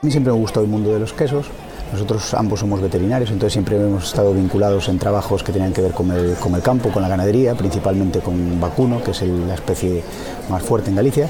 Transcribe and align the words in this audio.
A 0.00 0.06
mí 0.06 0.12
siempre 0.12 0.32
me 0.32 0.38
gustó 0.38 0.60
el 0.60 0.68
mundo 0.68 0.92
de 0.92 1.00
los 1.00 1.12
quesos. 1.12 1.46
Nosotros 1.92 2.32
ambos 2.34 2.60
somos 2.60 2.80
veterinarios, 2.80 3.32
entonces 3.32 3.54
siempre 3.54 3.74
hemos 3.74 4.04
estado 4.04 4.32
vinculados 4.32 4.88
en 4.88 4.96
trabajos 4.96 5.42
que 5.42 5.50
tenían 5.50 5.72
que 5.72 5.80
ver 5.80 5.90
con 5.90 6.12
el, 6.12 6.36
con 6.36 6.54
el 6.54 6.62
campo, 6.62 6.90
con 6.90 7.02
la 7.02 7.08
ganadería, 7.08 7.56
principalmente 7.56 8.20
con 8.20 8.60
vacuno, 8.60 9.02
que 9.02 9.10
es 9.10 9.22
la 9.22 9.54
especie 9.54 10.04
más 10.48 10.62
fuerte 10.62 10.90
en 10.90 10.94
Galicia. 10.94 11.28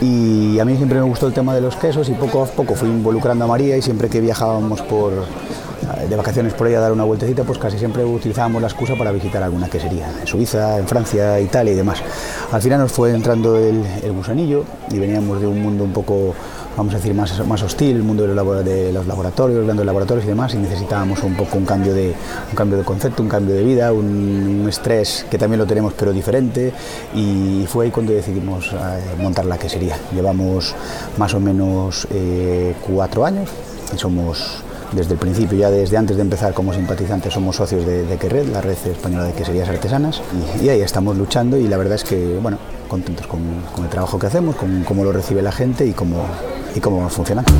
Y 0.00 0.58
a 0.58 0.64
mí 0.64 0.76
siempre 0.76 0.98
me 0.98 1.04
gustó 1.04 1.28
el 1.28 1.32
tema 1.32 1.54
de 1.54 1.60
los 1.60 1.76
quesos 1.76 2.08
y 2.08 2.14
poco 2.14 2.42
a 2.42 2.46
poco 2.46 2.74
fui 2.74 2.88
involucrando 2.88 3.44
a 3.44 3.46
María 3.46 3.76
y 3.76 3.82
siempre 3.82 4.08
que 4.08 4.20
viajábamos 4.20 4.82
por, 4.82 5.12
de 6.08 6.16
vacaciones 6.16 6.54
por 6.54 6.66
ahí 6.66 6.74
a 6.74 6.80
dar 6.80 6.92
una 6.92 7.04
vueltecita, 7.04 7.44
pues 7.44 7.58
casi 7.58 7.78
siempre 7.78 8.04
utilizábamos 8.04 8.60
la 8.60 8.68
excusa 8.68 8.94
para 8.96 9.12
visitar 9.12 9.42
alguna 9.42 9.68
quesería, 9.68 10.10
en 10.20 10.26
Suiza, 10.26 10.78
en 10.78 10.86
Francia, 10.86 11.40
Italia 11.40 11.72
y 11.72 11.76
demás. 11.76 12.02
Al 12.52 12.60
final 12.62 12.80
nos 12.80 12.92
fue 12.92 13.12
entrando 13.12 13.56
el, 13.56 13.84
el 14.02 14.12
gusanillo 14.12 14.64
y 14.90 14.98
veníamos 14.98 15.40
de 15.40 15.46
un 15.46 15.62
mundo 15.62 15.84
un 15.84 15.92
poco, 15.92 16.34
vamos 16.76 16.94
a 16.94 16.98
decir, 16.98 17.14
más, 17.14 17.46
más 17.46 17.62
hostil, 17.62 17.96
el 17.96 18.02
mundo 18.02 18.26
de 18.26 18.34
los, 18.92 19.06
laboratorios, 19.06 19.64
grandes 19.64 19.86
laboratorios 19.86 20.24
y 20.24 20.28
demás, 20.28 20.54
y 20.54 20.58
necesitábamos 20.58 21.22
un 21.22 21.36
poco 21.36 21.58
un 21.58 21.64
cambio 21.64 21.94
de, 21.94 22.14
un 22.50 22.56
cambio 22.56 22.78
de 22.78 22.84
concepto, 22.84 23.22
un 23.22 23.28
cambio 23.28 23.54
de 23.54 23.64
vida, 23.64 23.92
un, 23.92 24.60
un 24.62 24.68
estrés 24.68 25.26
que 25.30 25.38
también 25.38 25.58
lo 25.58 25.66
tenemos 25.66 25.94
pero 25.94 26.12
diferente, 26.12 26.72
y 27.14 27.64
fue 27.68 27.86
ahí 27.86 27.90
cuando 27.90 28.12
decidimos 28.12 28.72
eh, 28.72 28.76
montar 29.18 29.46
la 29.46 29.58
quesería. 29.58 29.96
Llevamos 30.14 30.74
más 31.16 31.34
o 31.34 31.40
menos 31.40 32.06
eh, 32.10 32.74
cuatro 32.86 33.24
años 33.24 33.50
y 33.94 33.98
somos 33.98 34.62
desde 34.92 35.12
el 35.12 35.18
principio, 35.18 35.58
ya 35.58 35.70
desde 35.70 35.96
antes 35.96 36.16
de 36.16 36.22
empezar 36.22 36.52
como 36.52 36.72
simpatizantes, 36.72 37.32
somos 37.32 37.56
socios 37.56 37.86
de, 37.86 38.04
de 38.04 38.16
Querred, 38.16 38.48
la 38.48 38.60
red 38.60 38.76
española 38.86 39.24
de 39.24 39.32
queserías 39.32 39.68
artesanas, 39.68 40.20
y, 40.62 40.68
ahí 40.68 40.80
estamos 40.80 41.16
luchando 41.16 41.56
y 41.56 41.68
la 41.68 41.76
verdad 41.76 41.94
es 41.94 42.04
que, 42.04 42.38
bueno, 42.42 42.58
contentos 42.88 43.26
con, 43.26 43.40
el 43.82 43.88
trabajo 43.88 44.18
que 44.18 44.26
hacemos, 44.26 44.56
con 44.56 44.82
cómo 44.84 45.04
lo 45.04 45.12
recibe 45.12 45.42
la 45.42 45.52
gente 45.52 45.86
y 45.86 45.92
cómo, 45.92 46.24
y 46.74 46.80
cómo 46.80 46.98
vamos 46.98 47.12
funcionando. 47.12 47.52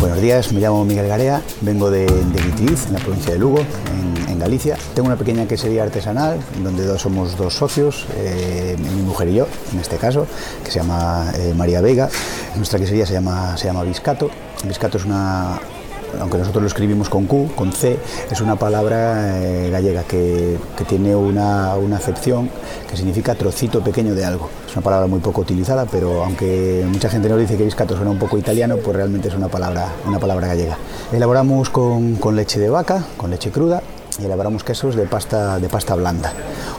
Buenos 0.00 0.20
días, 0.20 0.52
me 0.52 0.60
llamo 0.60 0.84
Miguel 0.84 1.08
Garea, 1.08 1.42
vengo 1.60 1.90
de, 1.90 2.06
de 2.06 2.40
en 2.40 2.92
la 2.92 2.98
provincia 2.98 3.32
de 3.32 3.38
Lugo, 3.38 3.60
Tengo 4.94 5.06
una 5.06 5.16
pequeña 5.16 5.46
quesería 5.46 5.82
artesanal, 5.82 6.38
donde 6.62 6.84
dos, 6.84 7.02
somos 7.02 7.36
dos 7.36 7.54
socios, 7.54 8.06
eh, 8.16 8.76
mi 8.78 9.02
mujer 9.02 9.28
y 9.28 9.34
yo, 9.34 9.46
en 9.72 9.80
este 9.80 9.96
caso, 9.96 10.26
que 10.64 10.70
se 10.70 10.80
llama 10.80 11.30
eh, 11.36 11.52
María 11.56 11.80
Vega. 11.80 12.08
Nuestra 12.56 12.78
quesería 12.78 13.06
se 13.06 13.12
llama, 13.12 13.56
se 13.56 13.66
llama 13.66 13.82
Biscato. 13.82 14.30
Biscato 14.64 14.98
es 14.98 15.04
una, 15.04 15.58
aunque 16.20 16.38
nosotros 16.38 16.62
lo 16.62 16.68
escribimos 16.68 17.08
con 17.08 17.26
Q, 17.26 17.50
con 17.54 17.72
C, 17.72 17.98
es 18.30 18.40
una 18.40 18.56
palabra 18.56 19.40
eh, 19.42 19.70
gallega 19.70 20.02
que, 20.04 20.58
que 20.76 20.84
tiene 20.84 21.14
una, 21.14 21.76
una 21.76 21.96
acepción 21.96 22.50
que 22.90 22.96
significa 22.96 23.34
trocito 23.34 23.82
pequeño 23.82 24.14
de 24.14 24.24
algo. 24.24 24.48
Es 24.66 24.72
una 24.74 24.82
palabra 24.82 25.06
muy 25.06 25.20
poco 25.20 25.42
utilizada, 25.42 25.86
pero 25.86 26.24
aunque 26.24 26.84
mucha 26.88 27.08
gente 27.08 27.28
nos 27.28 27.38
dice 27.38 27.56
que 27.56 27.64
biscato 27.64 27.94
suena 27.94 28.10
un 28.10 28.18
poco 28.18 28.36
italiano, 28.38 28.76
pues 28.78 28.96
realmente 28.96 29.28
es 29.28 29.34
una 29.34 29.48
palabra, 29.48 29.92
una 30.06 30.18
palabra 30.18 30.48
gallega. 30.48 30.76
Elaboramos 31.12 31.70
con, 31.70 32.16
con 32.16 32.36
leche 32.36 32.58
de 32.58 32.70
vaca, 32.70 33.04
con 33.16 33.30
leche 33.30 33.50
cruda, 33.50 33.82
y 34.20 34.24
elaboramos 34.24 34.64
quesos 34.64 34.94
de 34.94 35.06
pasta, 35.06 35.58
de 35.58 35.68
pasta 35.68 35.94
blanda, 35.94 36.32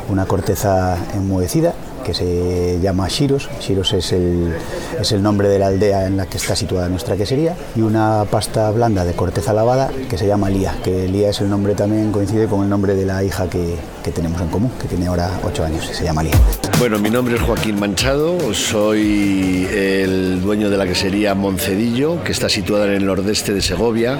una 0.09 0.25
corteza 0.25 0.97
enmohecida 1.15 1.73
que 2.03 2.13
se 2.13 2.79
llama 2.81 3.07
Shiros. 3.07 3.49
Shiros 3.59 3.93
es 3.93 4.11
el, 4.11 4.53
es 4.99 5.11
el 5.11 5.21
nombre 5.21 5.47
de 5.47 5.59
la 5.59 5.67
aldea 5.67 6.07
en 6.07 6.17
la 6.17 6.25
que 6.25 6.37
está 6.37 6.55
situada 6.55 6.89
nuestra 6.89 7.15
quesería. 7.15 7.55
Y 7.75 7.81
una 7.81 8.25
pasta 8.29 8.69
blanda 8.71 9.05
de 9.05 9.13
corteza 9.13 9.53
lavada 9.53 9.89
que 10.09 10.17
se 10.17 10.27
llama 10.27 10.49
Lía, 10.49 10.75
que 10.83 11.07
Lía 11.07 11.29
es 11.29 11.41
el 11.41 11.49
nombre 11.49 11.75
también, 11.75 12.11
coincide 12.11 12.47
con 12.47 12.63
el 12.63 12.69
nombre 12.69 12.95
de 12.95 13.05
la 13.05 13.23
hija 13.23 13.49
que, 13.49 13.75
que 14.03 14.11
tenemos 14.11 14.41
en 14.41 14.47
común, 14.47 14.71
que 14.79 14.87
tiene 14.87 15.07
ahora 15.07 15.29
8 15.43 15.63
años, 15.63 15.85
se 15.85 16.03
llama 16.03 16.23
Lía. 16.23 16.35
Bueno, 16.79 16.97
mi 16.97 17.09
nombre 17.11 17.35
es 17.35 17.41
Joaquín 17.41 17.79
Manchado, 17.79 18.53
soy 18.53 19.67
el 19.71 20.41
dueño 20.41 20.69
de 20.69 20.77
la 20.77 20.87
quesería 20.87 21.35
Moncedillo, 21.35 22.23
que 22.23 22.31
está 22.31 22.49
situada 22.49 22.87
en 22.87 22.93
el 22.93 23.05
nordeste 23.05 23.53
de 23.53 23.61
Segovia, 23.61 24.19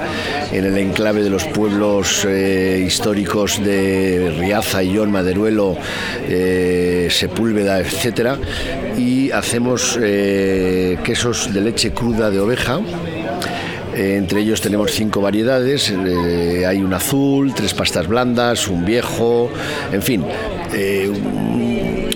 en 0.52 0.66
el 0.66 0.78
enclave 0.78 1.24
de 1.24 1.30
los 1.30 1.46
pueblos 1.46 2.24
eh, 2.28 2.84
históricos 2.86 3.64
de 3.64 4.36
Riaza, 4.38 4.84
Illón, 4.84 5.12
Maderuelo, 5.12 5.76
eh, 6.28 7.08
Sepúlveda, 7.10 7.71
etcétera, 7.80 8.38
y 8.98 9.32
hacemos 9.32 9.98
eh, 10.02 10.98
quesos 11.04 11.54
de 11.54 11.62
leche 11.62 11.92
cruda 11.92 12.30
de 12.30 12.40
oveja. 12.40 12.80
Eh, 13.96 14.16
entre 14.18 14.42
ellos 14.42 14.62
tenemos 14.62 14.92
cinco 14.92 15.22
variedades, 15.22 15.90
eh, 15.90 16.66
hay 16.66 16.82
un 16.82 16.94
azul, 16.94 17.54
tres 17.54 17.74
pastas 17.74 18.08
blandas, 18.08 18.68
un 18.68 18.86
viejo, 18.86 19.50
en 19.92 20.02
fin, 20.02 20.24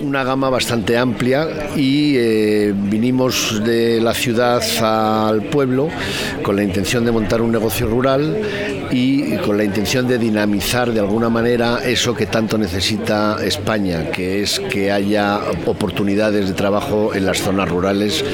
una 0.06 0.22
gama 0.22 0.48
bastante 0.48 0.96
amplia 0.96 1.70
y 1.74 2.16
eh, 2.16 2.72
vinimos 2.74 3.60
de 3.64 4.00
la 4.00 4.14
ciudad 4.14 4.62
al 4.80 5.42
pueblo 5.42 5.88
con 6.42 6.54
la 6.54 6.62
intención 6.62 7.04
de 7.04 7.10
montar 7.10 7.42
un 7.42 7.50
negocio 7.50 7.88
rural 7.88 8.40
y 8.92 9.36
con 9.38 9.56
la 9.56 9.64
intención 9.64 10.06
de 10.06 10.18
dinamizar 10.18 10.92
de 10.92 11.00
alguna 11.00 11.28
manera 11.28 11.80
eso 11.84 12.14
que 12.14 12.26
tanto 12.26 12.56
necesita 12.56 13.38
España, 13.44 14.10
que 14.12 14.42
es 14.42 14.60
que 14.60 14.92
haya 14.92 15.40
oportunidades 15.66 16.46
de 16.46 16.54
trabajo 16.54 17.12
en 17.12 17.26
las 17.26 17.42
zonas 17.42 17.68
rurales 17.68 18.24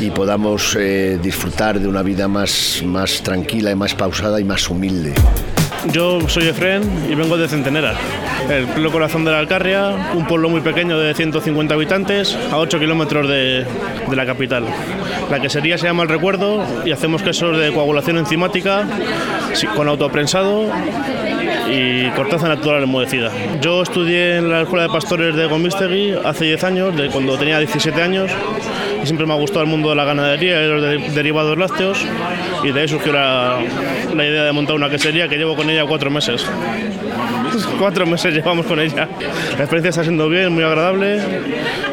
y 0.00 0.10
podamos 0.10 0.76
eh, 0.78 1.18
disfrutar 1.20 1.80
de 1.80 1.88
una 1.88 2.02
vida 2.02 2.28
más, 2.28 2.82
más 2.84 3.22
tranquila 3.22 3.72
y 3.72 3.74
más 3.74 3.94
pausada 3.94 4.40
y 4.40 4.44
más 4.44 4.70
humilde. 4.70 5.12
Yo 5.92 6.20
soy 6.28 6.48
Efren 6.48 6.82
y 7.10 7.14
vengo 7.14 7.36
de 7.36 7.48
Centenera, 7.48 7.94
el 8.50 8.66
pleno 8.66 8.90
corazón 8.90 9.24
de 9.24 9.30
la 9.30 9.38
Alcarria, 9.38 10.12
un 10.14 10.26
pueblo 10.26 10.48
muy 10.48 10.60
pequeño 10.60 10.98
de 10.98 11.14
150 11.14 11.74
habitantes 11.74 12.36
a 12.50 12.58
8 12.58 12.78
kilómetros 12.78 13.28
de, 13.28 13.64
de 14.08 14.16
la 14.16 14.26
capital. 14.26 14.64
La 15.30 15.40
quesería 15.40 15.78
se 15.78 15.86
llama 15.86 16.02
El 16.02 16.08
Recuerdo 16.08 16.64
y 16.84 16.92
hacemos 16.92 17.22
quesos 17.22 17.56
de 17.58 17.72
coagulación 17.72 18.18
enzimática 18.18 18.86
con 19.74 19.88
autoprensado 19.88 20.66
y 21.70 22.08
corteza 22.10 22.48
natural 22.48 22.82
enmohecida. 22.82 23.30
Yo 23.60 23.82
estudié 23.82 24.36
en 24.36 24.50
la 24.50 24.62
Escuela 24.62 24.84
de 24.84 24.92
Pastores 24.92 25.34
de 25.34 25.46
Gomistegui 25.46 26.14
hace 26.24 26.44
10 26.44 26.64
años, 26.64 26.96
de 26.96 27.08
cuando 27.08 27.36
tenía 27.38 27.58
17 27.58 28.02
años, 28.02 28.30
siempre 29.06 29.26
me 29.26 29.32
ha 29.32 29.36
gustado 29.36 29.62
el 29.62 29.68
mundo 29.68 29.88
de 29.90 29.94
la 29.96 30.04
ganadería 30.04 30.62
y 30.62 30.68
los 30.68 30.82
de- 30.82 30.98
derivados 31.14 31.56
lácteos, 31.56 31.98
y 32.62 32.72
de 32.72 32.80
ahí 32.80 32.88
surgió 32.88 33.12
la, 33.12 33.58
la 34.14 34.24
idea 34.26 34.44
de 34.44 34.52
montar 34.52 34.76
una 34.76 34.90
quesería 34.90 35.28
que 35.28 35.36
llevo 35.36 35.56
con 35.56 35.68
ella 35.70 35.84
cuatro 35.86 36.10
meses. 36.10 36.44
Cuatro 37.78 38.04
meses 38.06 38.34
llevamos 38.34 38.66
con 38.66 38.78
ella. 38.80 39.08
La 39.56 39.64
experiencia 39.64 39.88
está 39.90 40.02
siendo 40.02 40.28
bien, 40.28 40.52
muy 40.52 40.62
agradable 40.64 41.20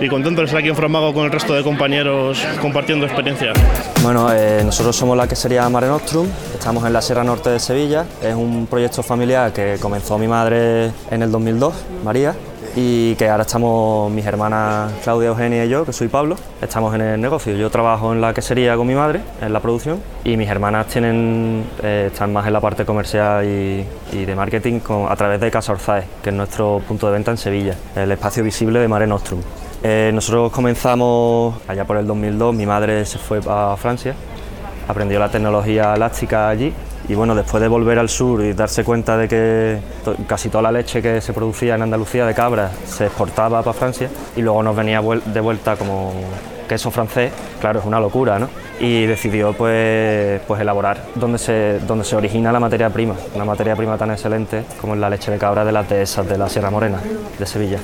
y 0.02 0.07
contento 0.07 0.41
de 0.41 0.46
estar 0.46 0.59
aquí 0.59 0.69
en 0.69 0.75
Framago 0.75 1.13
con 1.13 1.25
el 1.25 1.31
resto 1.31 1.53
de 1.53 1.63
compañeros 1.63 2.44
compartiendo 2.62 3.06
experiencia. 3.06 3.53
Bueno, 4.02 4.28
eh, 4.34 4.62
nosotros 4.66 4.96
somos 4.96 5.16
la 5.16 5.28
quesería 5.28 5.68
Mare 5.69 5.88
Nostrum, 5.88 6.28
estamos 6.53 6.85
en 6.85 6.94
la 6.94 7.02
Sierra 7.02 7.23
Norte 7.23 7.50
de 7.50 7.59
Sevilla. 7.59 8.06
Es 8.22 8.35
un 8.35 8.68
proyecto 8.68 9.03
familiar 9.03 9.53
que 9.53 9.78
comenzó 9.79 10.18
mi 10.18 10.28
madre 10.28 10.91
en 11.12 11.22
el 11.22 11.31
2002, 11.31 11.73
María, 12.03 12.34
y 12.75 13.16
que 13.16 13.29
ahora 13.29 13.44
estamos 13.44 14.11
mis 14.11 14.25
hermanas 14.25 14.91
Claudia, 15.03 15.29
Eugenia 15.29 15.66
y 15.66 15.69
yo, 15.69 15.85
que 15.85 15.94
soy 15.94 16.07
Pablo, 16.07 16.35
estamos 16.61 16.94
en 16.95 17.01
el 17.01 17.22
negocio. 17.22 17.56
Yo 17.56 17.69
trabajo 17.69 18.13
en 18.13 18.22
la 18.22 18.34
quesería 18.34 18.75
con 18.75 18.88
mi 18.88 18.95
madre, 18.95 19.22
en 19.41 19.53
la 19.53 19.59
producción, 19.59 20.00
y 20.23 20.38
mis 20.38 20.50
hermanas 20.50 20.88
tienen, 20.88 21.63
eh, 21.84 22.09
están 22.11 22.34
más 22.34 22.47
en 22.47 22.53
la 22.53 22.61
parte 22.61 22.85
comercial 22.85 23.45
y, 23.45 23.85
de 24.25 24.35
marketing 24.35 24.79
a 25.09 25.16
través 25.16 25.39
de 25.41 25.51
Casa 25.51 25.73
Orzae, 25.73 26.03
que 26.22 26.29
es 26.29 26.35
nuestro 26.35 26.81
punto 26.88 27.07
de 27.07 27.13
venta 27.13 27.31
en 27.31 27.38
Sevilla, 27.38 27.75
el 27.95 28.11
espacio 28.11 28.44
visible 28.44 28.79
de 28.79 28.88
Mare 28.88 29.07
Nostrum. 29.07 29.41
Eh, 29.84 30.11
nosotros 30.13 30.51
comenzamos 30.51 31.55
allá 31.67 31.85
por 31.85 31.97
el 31.97 32.07
2002, 32.07 32.55
mi 32.55 32.66
madre 32.66 33.05
se 33.05 33.17
fue 33.17 33.40
a 33.47 33.75
Francia, 33.78 34.16
aprendió 34.88 35.19
la 35.19 35.29
tecnología 35.29 35.94
elástica 35.94 36.50
allí 36.50 36.73
y 37.08 37.16
bueno, 37.16 37.36
después 37.36 37.62
de 37.62 37.68
volver 37.68 38.00
al 38.00 38.09
sur 38.09 38.44
y 38.44 38.53
darse 38.53 38.84
cuenta 38.84 39.18
de 39.18 39.28
que 39.28 39.80
casi 40.28 40.50
toda 40.50 40.64
la 40.64 40.72
leche 40.72 41.02
que 41.02 41.22
se 41.22 41.34
producía 41.34 41.75
en 41.75 41.81
Andalucía 41.81 42.25
de 42.25 42.34
cabra 42.34 42.72
se 42.86 43.06
exportaba 43.06 43.62
para 43.62 43.74
Francia 43.74 44.09
y 44.36 44.41
luego 44.41 44.64
nos 44.64 44.75
venía 44.75 45.02
de 45.02 45.40
vuelta 45.41 45.76
como 45.76 46.14
queso 46.67 46.91
francés, 46.91 47.32
claro, 47.59 47.79
es 47.79 47.85
una 47.85 48.00
locura, 48.00 48.40
¿no? 48.40 48.50
Y 48.79 49.05
decidió 49.05 49.53
pues, 49.53 50.41
pues 50.47 50.61
elaborar 50.61 51.03
donde 51.16 51.38
se, 51.38 51.79
donde 51.79 52.05
se 52.05 52.16
origina 52.16 52.52
la 52.52 52.59
materia 52.59 52.90
prima, 52.90 53.16
una 53.35 53.46
materia 53.46 53.76
prima 53.76 53.97
tan 53.97 54.11
excelente 54.11 54.64
como 54.79 54.94
es 54.94 54.99
la 54.99 55.09
leche 55.09 55.32
de 55.32 55.38
cabra 55.38 55.66
de 55.66 55.72
las 55.72 55.88
dehesas 55.88 56.28
de 56.28 56.38
la 56.38 56.49
Sierra 56.49 56.72
Morena, 56.72 56.99
de 57.38 57.46
Sevilla. 57.46 57.79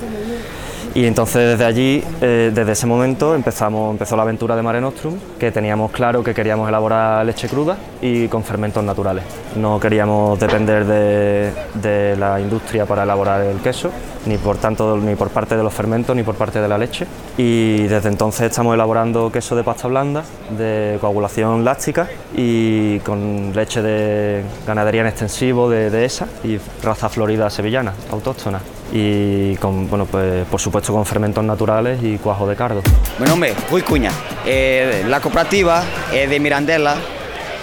Y 0.95 1.06
entonces 1.06 1.51
desde 1.51 1.65
allí, 1.65 2.03
eh, 2.21 2.51
desde 2.53 2.71
ese 2.71 2.88
momento, 2.88 3.36
empezamos, 3.36 3.91
empezó 3.91 4.15
la 4.15 4.24
aventura 4.24 4.56
de 4.56 4.63
Mare 4.63 4.81
Nostrum, 4.81 5.15
que 5.38 5.51
teníamos 5.51 5.91
claro 5.91 6.24
que 6.24 6.33
queríamos 6.33 6.68
elaborar 6.68 7.25
leche 7.25 7.47
cruda 7.47 7.77
y 8.01 8.27
con 8.27 8.44
fermentos 8.44 8.83
naturales. 8.83 9.24
No 9.56 9.80
queríamos 9.80 10.39
depender 10.39 10.86
de, 10.86 11.51
de 11.75 12.15
la 12.18 12.39
industria 12.39 12.86
para 12.86 13.03
elaborar 13.03 13.41
el 13.41 13.59
queso, 13.59 13.91
ni 14.25 14.38
por 14.38 14.57
tanto 14.57 14.97
ni 14.97 15.15
por 15.15 15.30
parte 15.30 15.56
de 15.56 15.63
los 15.63 15.74
fermentos 15.74 16.15
ni 16.15 16.24
por 16.24 16.36
parte 16.36 16.59
de 16.59 16.68
la 16.68 16.77
leche. 16.77 17.06
Y 17.38 17.83
desde 17.88 18.09
entonces 18.09 18.50
estamos 18.50 18.74
elaborando 18.74 19.31
queso 19.31 19.56
de 19.56 19.63
pasta 19.63 19.88
blanda, 19.88 20.24
de 20.57 20.97
coagulación 21.00 21.63
láctica 21.63 22.07
y 22.36 23.00
con 23.00 23.51
leche 23.53 23.81
de 23.81 24.44
ganadería 24.65 25.01
en 25.01 25.07
extensivo 25.07 25.69
de, 25.69 25.91
de 25.91 26.06
esa 26.06 26.25
y 26.44 26.59
raza 26.83 27.09
florida 27.09 27.50
sevillana, 27.50 27.94
autóctona. 28.12 28.59
Y 28.91 29.56
con, 29.57 29.89
bueno, 29.89 30.06
pues, 30.06 30.45
por 30.47 30.59
supuesto 30.59 30.94
con 30.94 31.06
fermentos 31.06 31.44
naturales 31.44 32.00
y 32.03 32.18
cuajo 32.18 32.47
de 32.47 32.56
cardo. 32.56 32.81
Mi 33.19 33.27
nombre 33.27 33.51
es 33.51 33.69
Rui 33.69 33.81
Cuña. 33.81 34.12
Eh, 34.45 35.03
la 35.07 35.19
cooperativa 35.19 35.83
es 36.13 36.30
de 36.30 36.39
Mirandela, 36.39 36.95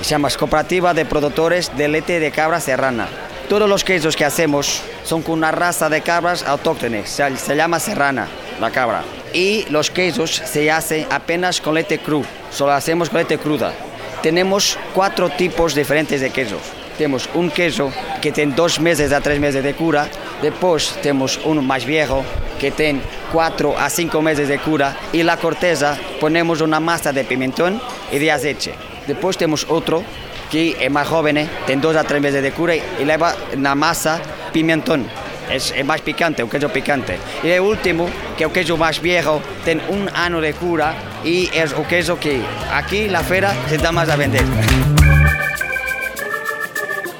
se 0.00 0.11
llama 0.11 0.28
Cooperativa 0.38 0.94
de 0.94 1.05
Productores 1.05 1.70
de 1.76 1.88
Leche 1.88 2.20
de 2.20 2.31
Cabra 2.31 2.61
Serrana. 2.61 3.08
Todos 3.49 3.69
los 3.69 3.84
quesos 3.84 4.17
que 4.17 4.25
hacemos 4.25 4.82
son 5.05 5.23
con 5.23 5.34
una 5.34 5.52
raza 5.52 5.88
de 5.88 6.00
cabras 6.00 6.43
autóctones, 6.43 7.08
se, 7.08 7.37
se 7.37 7.55
llama 7.55 7.78
serrana, 7.78 8.26
la 8.61 8.70
cabra. 8.70 9.02
Y 9.32 9.67
los 9.70 9.90
quesos 9.90 10.34
se 10.34 10.69
hacen 10.70 11.06
apenas 11.11 11.61
con 11.61 11.75
leche 11.75 11.99
cru, 11.99 12.25
solo 12.50 12.73
hacemos 12.73 13.08
con 13.08 13.20
leche 13.20 13.38
cruda. 13.38 13.73
Tenemos 14.20 14.76
cuatro 14.93 15.28
tipos 15.28 15.76
diferentes 15.76 16.20
de 16.20 16.31
quesos. 16.31 16.61
Tenemos 16.99 17.28
un 17.34 17.50
queso 17.50 17.93
que 18.20 18.32
tiene 18.32 18.55
dos 18.55 18.81
meses 18.81 19.12
a 19.12 19.20
tres 19.20 19.38
meses 19.38 19.62
de 19.62 19.75
cura, 19.75 20.08
después 20.43 20.99
tenemos 21.03 21.41
uno 21.44 21.62
más 21.62 21.85
viejo 21.85 22.25
que 22.59 22.71
tiene 22.71 23.00
cuatro 23.33 23.77
a 23.79 23.91
cinco 23.91 24.23
meses 24.23 24.49
de 24.49 24.59
cura 24.59 24.97
y 25.12 25.23
la 25.23 25.37
corteza 25.37 25.99
ponemos 26.21 26.61
una 26.61 26.81
masa 26.81 27.12
de 27.12 27.25
pimentón 27.25 27.81
y 28.11 28.19
de 28.19 28.33
aceite. 28.33 28.75
Después 29.06 29.37
tenemos 29.37 29.67
otro 29.69 30.03
que 30.50 30.77
es 30.81 30.91
más 30.91 31.09
joven, 31.09 31.49
tiene 31.67 31.83
dos 31.83 31.97
a 31.97 32.05
tres 32.05 32.23
meses 32.23 32.43
de 32.43 32.53
cura 32.53 32.75
y 32.77 32.83
lleva 33.05 33.35
una 33.55 33.75
masa 33.75 34.21
pimentón. 34.53 35.06
Es, 35.50 35.73
es, 35.77 35.85
más 35.85 36.00
picante, 36.00 36.43
un 36.43 36.50
queso 36.50 36.69
picante. 36.69 37.19
Y 37.43 37.49
el 37.49 37.61
último, 37.61 38.09
que 38.37 38.44
es 38.44 38.49
el 38.49 38.53
queso 38.53 38.77
más 38.77 39.00
viejo, 39.00 39.41
tiene 39.65 39.83
un 39.88 40.09
año 40.12 40.41
de 40.41 40.55
cura 40.55 40.94
y 41.25 41.49
es 41.53 41.73
un 41.73 41.85
queso 41.85 42.19
que 42.19 42.41
aquí 42.73 43.05
en 43.05 43.12
la 43.12 43.23
feria 43.23 43.55
se 43.69 43.79
da 43.79 43.93
más 43.93 44.09
a 44.09 44.17
vender. 44.17 44.44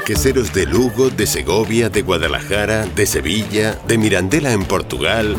Queseros 0.07 0.53
de 0.55 0.67
Lugo, 0.67 1.11
de 1.11 1.27
Segovia, 1.27 1.89
de 1.89 2.03
Guadalajara, 2.03 2.87
de 2.87 3.07
Sevilla, 3.07 3.77
de 3.89 3.99
Mirandela 3.99 4.53
en 4.53 4.65
Portugal 4.65 5.35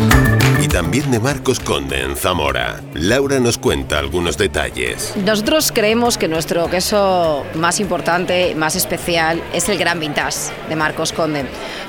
y 0.62 0.68
también 0.68 1.10
de 1.10 1.22
Marcos 1.22 1.62
Conde 1.62 2.02
en 2.02 2.18
Zamora. 2.18 2.82
Laura 2.94 3.40
nos 3.40 3.58
cuenta 3.58 3.98
algunos 3.98 4.38
detalles. 4.38 5.14
Nosotros 5.24 5.72
creemos 5.72 6.18
que 6.18 6.28
nuestro 6.28 6.70
queso 6.70 7.46
más 7.56 7.80
importante, 7.80 8.56
más 8.56 8.76
especial, 8.76 9.42
es 9.54 9.70
el 9.70 9.78
Gran 9.78 10.02
Vintage 10.02 10.52
de 10.68 10.76
Marcos 10.76 11.14
Conde, 11.14 11.46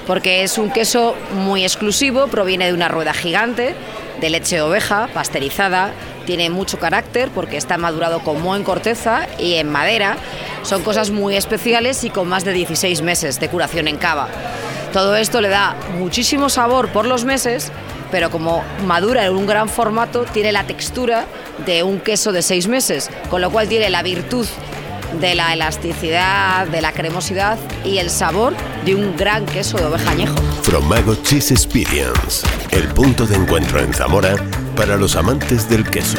porque 0.07 0.45
es 0.45 0.57
un 0.57 0.71
queso 0.71 1.17
muy 1.35 1.65
exclusivo, 1.65 2.29
proviene 2.29 2.67
de 2.67 2.75
una 2.75 2.87
rueda 2.87 3.13
gigante 3.13 3.75
de 4.21 4.31
leche 4.31 4.55
de 4.55 4.63
oveja 4.63 5.09
pasteurizada, 5.13 5.93
tiene 6.29 6.51
mucho 6.51 6.79
carácter 6.79 7.31
porque 7.35 7.57
está 7.57 7.79
madurado 7.79 8.19
con 8.21 8.43
moho 8.43 8.55
en 8.55 8.63
corteza 8.63 9.27
y 9.39 9.55
en 9.55 9.73
madera. 9.73 10.19
Son 10.63 10.83
cosas 10.83 11.11
muy 11.11 11.37
especiales 11.37 12.05
y 12.05 12.11
con 12.11 12.29
más 12.29 12.45
de 12.45 12.53
16 12.53 13.01
meses 13.01 13.41
de 13.41 13.49
curación 13.49 13.89
en 13.89 13.97
cava. 13.97 14.29
Todo 14.93 15.17
esto 15.17 15.41
le 15.41 15.49
da 15.49 15.75
muchísimo 15.99 16.51
sabor 16.51 16.91
por 16.91 17.07
los 17.07 17.25
meses, 17.25 17.73
pero 18.11 18.31
como 18.31 18.63
madura 18.87 19.25
en 19.25 19.35
un 19.35 19.47
gran 19.47 19.71
formato, 19.71 20.27
tiene 20.27 20.53
la 20.53 20.65
textura 20.65 21.25
de 21.65 21.83
un 21.83 21.99
queso 21.99 22.31
de 22.31 22.43
6 22.43 22.69
meses, 22.69 23.09
con 23.31 23.41
lo 23.41 23.51
cual 23.51 23.67
tiene 23.67 23.89
la 23.89 24.03
virtud 24.03 24.47
de 25.23 25.35
la 25.35 25.55
elasticidad, 25.55 26.67
de 26.67 26.83
la 26.83 26.93
cremosidad 26.93 27.57
y 27.87 27.97
el 27.97 28.11
sabor 28.11 28.53
de 28.85 28.95
un 28.95 29.17
gran 29.17 29.47
queso 29.47 29.79
de 29.79 29.87
oveja 29.87 30.11
añejo. 30.11 30.37
Fromago 30.61 31.15
Cheese 31.23 31.53
Experience, 31.53 32.47
el 32.71 32.87
punto 32.89 33.27
de 33.27 33.37
encuentro 33.37 33.81
en 33.81 33.95
Zamora 33.95 34.37
para 34.79 34.97
los 34.97 35.17
amantes 35.17 35.69
del 35.69 35.83
queso. 35.91 36.19